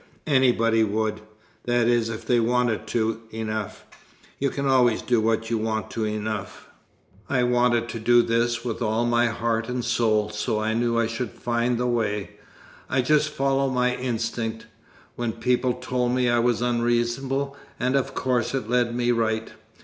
[0.25, 1.21] Anybody would
[1.65, 3.85] that is, if they wanted to, enough.
[4.39, 6.69] You can always do what you want to enough.
[7.29, 11.05] I wanted to do this with all my heart and soul, so I knew I
[11.05, 12.31] should find the way.
[12.89, 14.65] I just followed my instinct,
[15.17, 19.51] when people told me I was unreasonable, and of course it led me right.